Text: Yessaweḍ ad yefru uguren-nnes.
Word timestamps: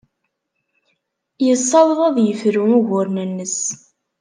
Yessaweḍ 1.45 1.99
ad 2.07 2.17
yefru 2.21 2.63
uguren-nnes. 2.77 3.59